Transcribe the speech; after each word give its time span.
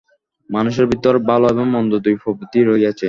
মানুষের 0.49 0.85
ভিতর 0.91 1.13
ভাল 1.27 1.41
এবং 1.49 1.65
মন্দ 1.75 1.91
দুই 2.05 2.15
প্রবৃত্তিই 2.21 2.65
রহিয়াছে। 2.65 2.99